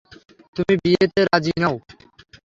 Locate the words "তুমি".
0.55-0.73